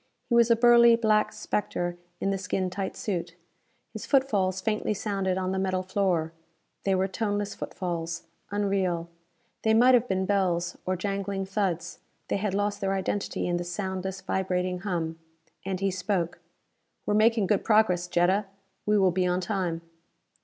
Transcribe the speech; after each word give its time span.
He 0.29 0.33
was 0.33 0.49
a 0.49 0.55
burly 0.55 0.95
black 0.95 1.31
spectre 1.31 1.95
in 2.19 2.31
the 2.31 2.39
skin 2.39 2.71
tight 2.71 2.97
suit. 2.97 3.35
His 3.93 4.07
footfalls 4.07 4.59
faintly 4.59 4.95
sounded 4.95 5.37
on 5.37 5.51
the 5.51 5.59
metal 5.59 5.83
floor. 5.83 6.33
They 6.85 6.95
were 6.95 7.07
toneless 7.07 7.53
footfalls. 7.53 8.23
Unreal. 8.49 9.09
They 9.61 9.75
might 9.75 9.93
have 9.93 10.07
been 10.07 10.25
bells, 10.25 10.75
or 10.87 10.95
jangling 10.95 11.45
thuds; 11.45 11.99
they 12.29 12.37
had 12.37 12.55
lost 12.55 12.81
their 12.81 12.95
identity 12.95 13.45
in 13.45 13.57
this 13.57 13.71
soundless, 13.71 14.21
vibrating 14.21 14.79
hum. 14.79 15.19
And 15.67 15.79
he 15.81 15.91
spoke, 15.91 16.39
"We 17.05 17.11
are 17.11 17.13
making 17.15 17.45
good 17.45 17.63
progress, 17.63 18.07
Jetta. 18.07 18.45
We 18.87 18.97
will 18.97 19.11
be 19.11 19.27
on 19.27 19.39
time." 19.39 19.81